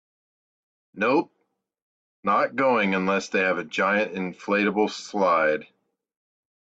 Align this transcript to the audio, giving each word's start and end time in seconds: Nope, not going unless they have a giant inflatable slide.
Nope, 0.95 1.31
not 2.23 2.55
going 2.55 2.95
unless 2.95 3.29
they 3.29 3.41
have 3.41 3.59
a 3.59 3.63
giant 3.63 4.13
inflatable 4.15 4.89
slide. 4.89 5.67